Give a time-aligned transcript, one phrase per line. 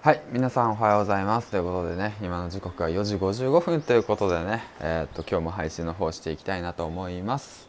[0.00, 1.50] はい皆さんおはようございます。
[1.50, 7.68] ということでね今の時刻は4時55分ということでねえー、っと今日も配信の方していきたいなと思います。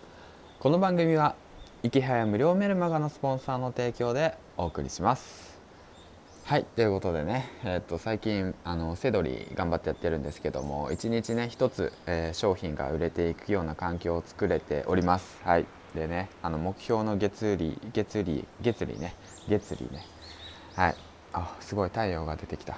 [0.59, 1.33] この番組は
[1.81, 5.57] 池早無料メルマガのスポンサーの提供でお送りします。
[6.45, 15.41] はいということでねえー、っと最近あのセドリ頑張ってやってるんですけども1日ね1つ、えー、商品が売れていくような環境を作れております。
[15.43, 15.65] はい
[15.95, 19.15] でねあの目標の月利月利月利ね
[19.47, 20.05] 月利ね。
[20.75, 21.08] はい。
[21.33, 22.77] あすごい太陽が出てきた。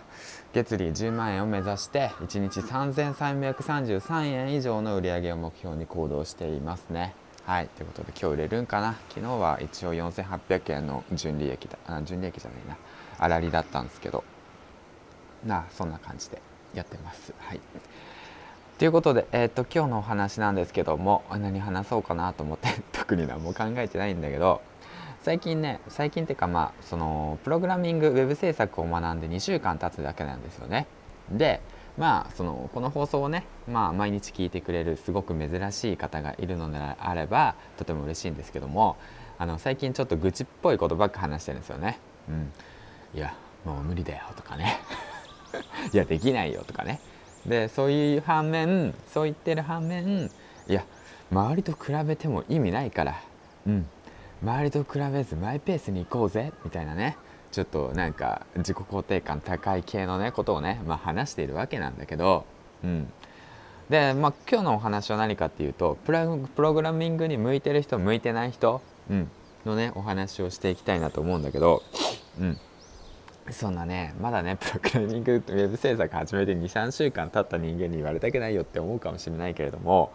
[0.54, 7.14] 月利10万円を目指して1日3333円以上の売り上げを目標に行動していますね。
[7.46, 8.98] はいということで今日売れるんかな。
[9.10, 12.78] 昨日は一応4800円の純利益だあ純利益じゃないな。
[13.18, 14.24] 粗利だったんですけど。
[15.46, 16.42] なそんな感じで
[16.74, 17.34] やってます。
[17.40, 17.60] はい。
[18.78, 24.62] ということで、えーと、と今日のお話なんですけども何話そうかなと思って特に何も考えてないんだけど
[25.24, 30.88] 最近ね最近っていうかまあそのプログラミングウェブ制作を学んで2週間経つだけなんですよね。
[31.32, 31.62] で
[31.98, 38.98] まあそのこの放送をね、まあ、毎日聞いてくれるすごく珍しい方がいるのであればとても嬉しいんですけども
[39.38, 42.00] あの最近ちょっと愚痴っぽいことばっか話してるんですよね。
[42.28, 42.52] うん、
[43.14, 44.80] いやもう無理だよとかね。
[45.94, 47.00] いやできないよとかね。
[47.46, 50.32] でそういう反面そう言ってる反面
[50.68, 50.84] いや
[51.32, 53.22] 周りと比べても意味ないから
[53.68, 53.88] うん。
[54.42, 57.18] 周りと比べずマイペースに行こうぜみたいなね。
[57.52, 62.46] ちょっとなんか自己肯定感高い系のねことをね、まあ、話しているわけなんだけど、
[62.84, 63.12] うん、
[63.90, 69.30] で、まあ、今日のお話は何かっていうとプログラミングに向いてる人向いてない人、うん、
[69.66, 71.84] のねお話をしていきたいなと思うんだけど、
[72.40, 72.58] うん、
[73.52, 80.14] そんなねまだねプログラミングウェブ制作始めて23週間経った人間に言われたくないよって思うかもしれないけれども。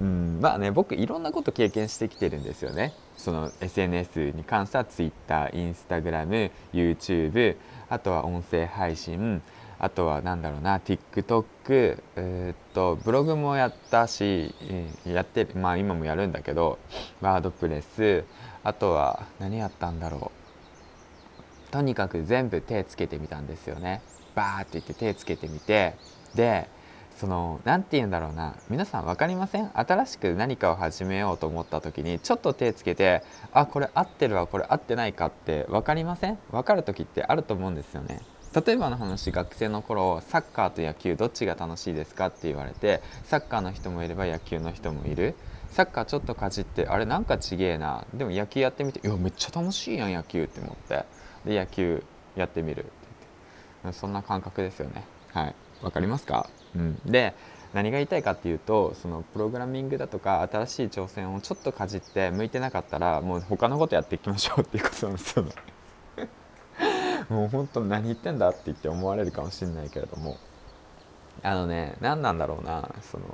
[0.00, 0.38] うん。
[0.40, 2.92] まあね僕いろんなこと経験してきてるんですよね。
[3.16, 7.56] その SNS に関しては Twitter、Instagram、YouTube
[7.88, 9.42] あとは音声配信
[9.80, 14.54] あとは何だろうな TikTok え、っとブログもやったし
[15.06, 16.78] やってまあ今もやるんだけど
[17.20, 18.24] ワードプレス
[18.64, 20.32] あとは何やったんだろ
[21.68, 21.70] う。
[21.70, 24.00] とにかく全部手つけてみたんですよね。
[24.34, 25.94] バーって言って手つけてみて
[26.34, 26.68] で
[27.18, 28.54] その何て言うんだろうな。
[28.70, 29.70] 皆さん分かりません？
[29.74, 36.38] 新しく何かを始めようと思った時にちょっと手つけてあこれ合ってるわこれ合ってないかって分かりません？
[36.52, 38.20] 分かる時ってあると思うんですよね。
[38.54, 45.34] 例えばの話学生の頃サッカーと野球どっちが楽しいですかって言われてサッカーの人もいれば野球の人もいる。
[45.70, 48.04] サッカーちょっとかじってあれなんかちげえな。
[48.14, 51.04] でも野球やってみていやめっちゃ楽しいやん野球って思って。
[51.44, 52.04] で野球
[52.36, 53.92] やってみるって。
[53.92, 55.04] そんな感覚ですよね。
[55.32, 55.54] はい。
[55.82, 56.48] 分かりますか？
[56.74, 57.34] うん、で
[57.74, 65.52] 何が言いたいかっていうとそのプログラミングだとか新しい挑戦をちょっとかじって向いてなかったらもう他のことやっていきましょうっていうことなんですよね。
[67.28, 70.38] もう本当何言ってんだって言って思われるかもしれないけれども。
[71.42, 73.26] あのね何なんだろうなその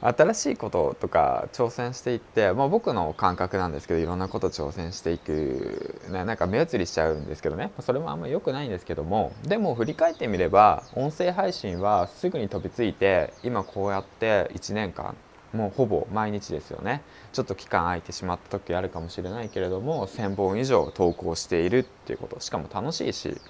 [0.00, 7.70] 新しいこととか挑戦していって、まあ、僕の感覚なんですけどいろんなこと挑戦していく、ね、なんか目移りしちゃうんですけどね。
[7.80, 15.16] それもあんまり良くないんですけどもでも振り返ってみれば音声配信はすぐに飛びついて今こうやって1年間
[15.52, 17.02] もうほぼ毎日ですよね。
[17.32, 22.40] ちょっと期間空いてしまった時あるかもしれないけれども1,000本以上投稿しているっていうこと。
[22.40, 23.40] しかも楽しいし。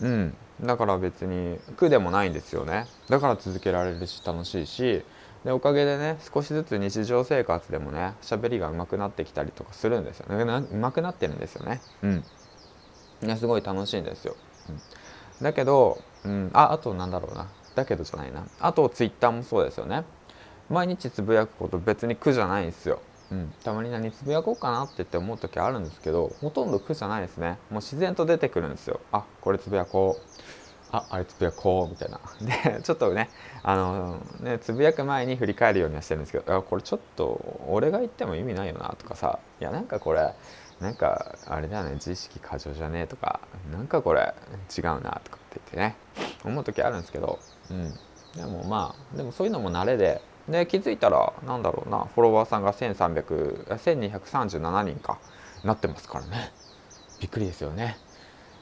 [0.00, 0.36] うん。
[0.60, 2.86] だから別に苦でもないんですよね。
[3.08, 5.04] だから続けられるし楽しいし。
[5.46, 10.44] でおかげでね少しずつ日常生活でもね喋りが上手くなってきたりとかするんですよね。
[10.44, 11.80] 上手くなってるんですよね。
[12.02, 12.24] うん。
[13.22, 14.36] ねすごい楽しいんですよ、
[14.68, 14.80] うん、
[15.40, 17.48] だけど、うん、ああとなんだろうな。
[17.76, 18.44] だけどじゃないな。
[18.58, 20.02] あとツイッターもそうですよね。
[20.68, 23.00] 毎日つぶやくこと別に苦じゃないんですよ。
[23.30, 27.58] うん、たまに何つぶやこうかなって言って思う時あるんですけどほとんど苦じゃないですね。
[27.70, 29.00] もう自然と出てくるんですよ。
[29.12, 30.65] あこれつぶやこう。
[30.92, 32.20] ああれつぶやこうみたいな。
[32.40, 33.30] でちょっとね
[33.62, 40.32] あのねつぶやく前に振り返るようにはしてるんですけどあこれちょっと俺が言っても意味ないよなとかさいやなんかこれ
[40.80, 43.40] なんかあれだよね自意識過剰じゃねえとか
[43.72, 44.34] なんかこれ
[44.76, 45.96] 違うなとかって言ってね
[46.44, 47.38] 思う時あるんですけど
[47.70, 47.98] うん。
[48.34, 55.18] でもまあでもそういうのも慣れでで気づいたらなんだろうなフォロワーさんが1300 1237人か
[55.64, 56.52] なってますからね。
[57.18, 57.98] びっくりですよね。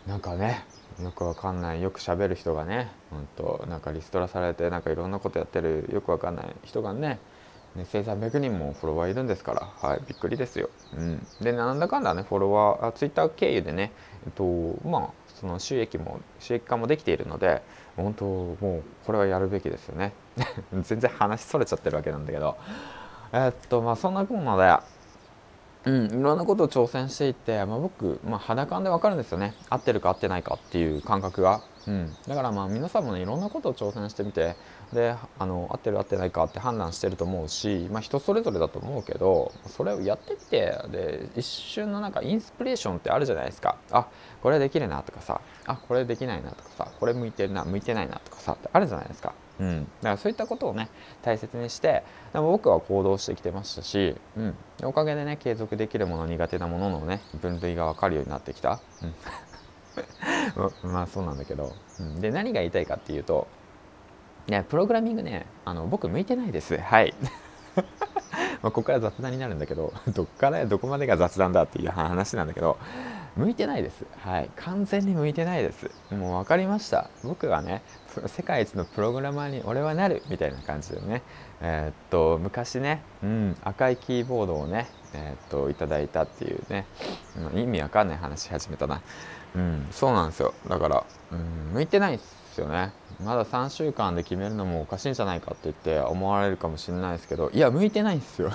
[0.06, 0.64] なんかね
[1.02, 7.18] よくわかんないよくしゃべる人がねほんとなんかリストラされてなんかいろんなことやってるよくわかんない人がね
[7.74, 13.92] ね1300人もフォロワーいるんですからはいびっくりですよ、うん、でなんだかんだねフォロワーツイッター経由でね
[14.26, 14.44] えっと
[14.88, 17.62] まあその収益も収益化もできているので
[17.96, 20.12] 本当もうこれはやるべきですよね。
[20.82, 22.56] 全然話それちゃってるわけなんだけど。
[23.32, 24.84] えっとまあそんなこんなで
[25.86, 29.54] うん、いろんなことを挑戦していて、まあ、僕、まあ、肌感で分かるんですよね。
[29.68, 34.56] 合ってるか合ってないかっていう感覚が、うん、だからまあ皆さんもねいろんなことを挑戦してみて
[34.92, 43.76] であの合ってる合ってないかって判断してると思うし、まあ、人それぞれだと思うけどそれをやってみてで一瞬のなんかインスピレーションってあるじゃないですか。
[43.90, 44.06] あ
[44.42, 49.32] これできるなとかさあこれできないなとかさこれ向いてるな向いてないなとかさってあるじゃないですか。
[49.60, 50.88] うん、だからそういったことをね
[51.22, 52.02] 大切にして
[52.32, 59.14] でも僕は行動してきてましたし、うん、おかげでね継続できるもの苦手なもののね分類が分かるようになってきた、うん、
[60.82, 63.46] まあそうなんだけど、うん、で何が言いたいかっていうと
[64.48, 67.14] ねプログラミングねあの僕向いてないですはい
[68.62, 72.78] まあここから雑談になるんだけどどっからどこまでが雑談だっていう話なんだけど
[73.36, 74.04] 向いてないです。
[74.18, 74.50] はい。
[74.54, 75.90] 完全に向いてないです。
[76.12, 77.10] もう分かりました。
[77.24, 77.82] 僕がね、
[78.28, 81.22] 世界一のプログラマーに俺はなるみたいな感じでね、
[81.60, 86.86] えー、っと、昔ね、うん、赤いキーボードをね、えー、っと、いただいたっていうね、
[87.52, 89.00] うん、意味わかんない話し始めたな。
[89.54, 90.52] うん、そうなんですよ。
[90.68, 92.18] だから、うん、向いてないっ
[92.52, 92.92] すよね。
[93.22, 98.50] まだ3週間で決めるのもおかしいんじゃないかって言って思われるかもしれないですけど、いや、向いてないんですよ。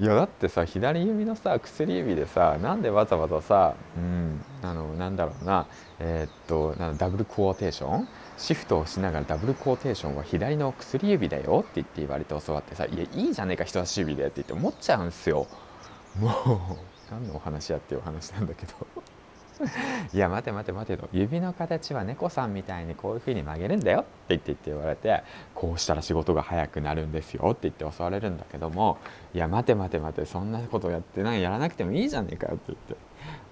[0.00, 5.66] いやだってさ左指のさ薬指でさなんでわざわざさ、うん、あのなんだろうな
[5.98, 8.08] えー、っとなダブルクォーテーション？
[8.36, 15.48] シフトをしながらダブルクォーテーションは左の薬指だよって言って言われて教わってさ「いやいいじゃねえか人差し指で」って言って思っちゃうんすよ。
[16.20, 16.32] もう
[17.10, 18.72] 何のお話やっていうお話なんだけど
[20.14, 21.08] いや待て待て待てと。
[21.12, 24.00] 指の形は猫さんみたいにこういう風に曲げるんだよ。
[24.00, 25.22] って言って言って言われて
[25.54, 28.98] こうしたら仕事が早くなるんですよって言って教われるんだけども。
[29.34, 30.24] いや待て待て待て。
[30.26, 31.42] そんなことやってない。
[31.42, 32.64] やらなくてもいいじゃねえかよって。
[32.68, 32.96] 言って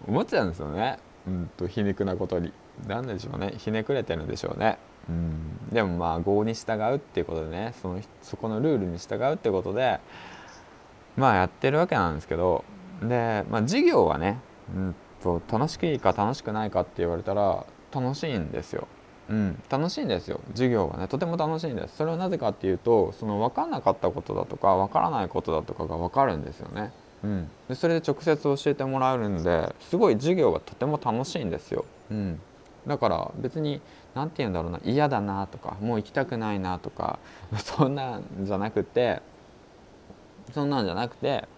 [0.07, 0.99] 思っちゃうんですよね。
[1.27, 2.53] うんと皮肉なことに。
[2.87, 3.55] 何でしょうね。
[3.57, 4.79] ひねくれてるんでしょうね。
[5.09, 5.69] うん。
[5.73, 7.75] でもまあ合に従うっていうことでね。
[7.81, 9.99] そのそこのルールに従うってことで
[11.17, 12.65] まあやってるわけなんですけど。
[13.03, 14.39] でまあ授業はね、
[14.75, 14.95] うん。
[15.23, 18.89] と楽しくいいか楽しくないかって言われたら楽しいんですよ。
[19.29, 20.41] うん、楽しいんですよ。
[20.53, 21.97] 授業がねとても楽しいんです。
[21.97, 26.93] それはなぜかっていうとその分かんなかったことだとか分からないことだとかが分かるんですよね、
[27.25, 32.41] うん、でそれで直接教えてもらえるんですごい授業がとても楽しいんですよ、うん、
[32.87, 33.81] だから別に
[34.15, 37.19] 何て言うんだろうな嫌だなとかもう行きたくないなとか
[37.59, 39.21] そんなんじゃなくて
[40.53, 41.49] そんなんじゃなくて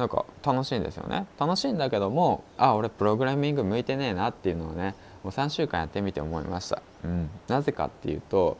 [0.00, 1.26] なんか楽しいんですよね。
[1.38, 8.56] 楽しいんだけどもあ俺プログラミング向いてねえなっていうのをねもう3週間やってみて思いました、うん、なぜかっていうと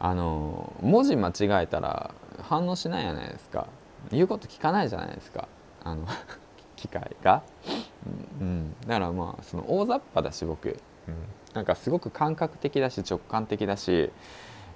[0.00, 3.68] あの文字間違えたら反応しないじゃないですか。
[4.10, 5.46] 言うこと聞かないじゃないですか。
[5.84, 6.04] あの
[6.74, 7.42] 機械が、
[8.40, 10.68] うん、だからまあその大雑把だし僕、
[11.06, 11.14] うん、
[11.54, 14.10] なんかすごく感覚的だし直感的だし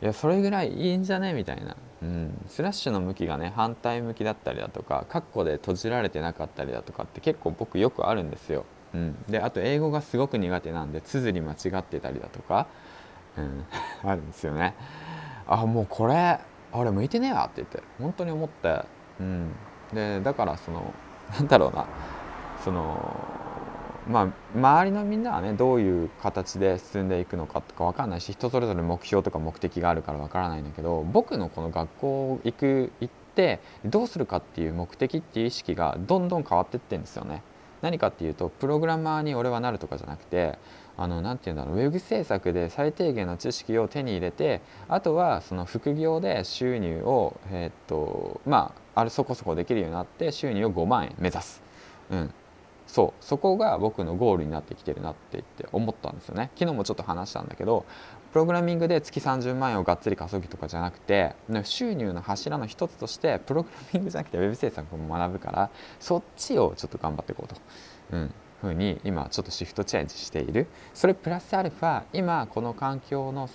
[0.02, 1.34] いやそれぐらいいいんじゃね？
[1.34, 1.76] みたいな。
[2.02, 8.64] うん、スラッシュの向きがね反対向きだったりだとかカッコで閉じられてなかったりだとかって結構僕よくあるんですよ。
[8.94, 12.66] うん、であと英語がすごく苦手なんで綴り間違ってたりだとか、
[13.36, 13.66] うん、
[14.02, 14.74] あるんですよね。
[15.46, 16.40] あもうこれ
[16.72, 18.82] 俺向いてねえわって言って本当に思って、
[19.20, 19.52] うん、
[19.92, 20.94] でだからその
[21.36, 21.84] なんだろうな。
[22.64, 23.16] その
[24.08, 37.42] まあ、周りのみんなはねどういう形で進んでいくのかとか分かんないし人それぞれ目標とか目的があるから分からないんだけど僕のこの学校行く行ってどうするかっていう目的っていう意識がどんどん変わってってんですよね。
[37.82, 40.58] 何かっていうとプログラマーに俺はなるとかじゃなくて
[40.98, 51.62] あのなて言うんだろうウェブ制作で最低限の知識を手に入れてあとはその副業で収入をえー、っとまああるそこそこできるようになって収入を5万円目指す。
[52.10, 52.34] うん
[52.90, 56.50] そうそこが僕のゴールになってきてるなって言って思ったんですよね。
[56.56, 57.84] 昨日もちょっと話したんだけど
[58.32, 65.70] プログラミングで月30万円をがっつり稼ぐとかじゃなくて収入の柱の一つとしてプログラミングじゃなくてウェブ制作も学ぶから
[66.00, 67.56] そっちをちょっと頑張っていこうと。
[68.12, 68.34] うん。
[68.60, 70.66] ふうに今ちょっとシフトチェンジしている。
[70.92, 73.48] それプラスアルファ今この環境の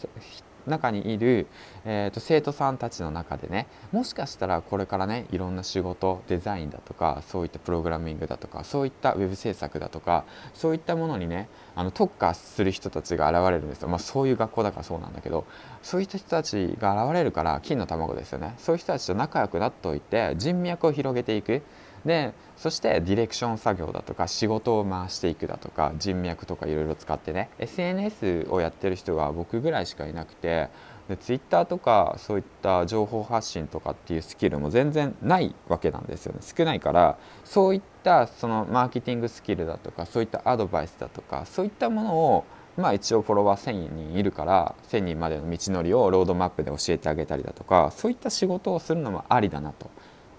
[0.67, 1.47] 中にいる、
[1.85, 15.45] えーと、生徒さんたちの中でねもしかしたらこれからねいろんな仕事デザインだとかそういったプログラミングだとかそういったウェブ制作だとかそういったものにねあの特化する人たちが現れるんですよ、まあ、そういう学校だからそうなんだけど
[15.83, 18.55] そういった人たちが現れるから金の卵ですよね。
[18.57, 21.61] そういう人たちと仲良くなっておいて人脈を広げていく。
[22.05, 30.69] でそしてディレクション作業だとか仕事を回していくだとか人脈とかいろいろ使ってね SNS をやってる人が僕ぐらいしかいなくて
[31.09, 42.45] で Twitter とかそういった情報発信とかっていうスキルも全然ないわけなんですよね少ないからそういったそのマーケティングスキルだとかそういったアドバイスだとかそういったものを
[42.77, 49.89] まあ一応フォロワー1,000人いるから1,000人までの道のりをロードマップで教えてあげたりだとかそういった仕事をするのもありだなと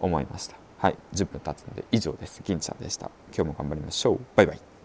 [0.01, 0.66] 思いました。
[0.79, 2.43] はい10分経つので以上です。
[2.45, 3.11] 銀ちゃんでした。
[3.35, 4.21] 今日も頑張りましょう。
[4.37, 4.76] バイバイ。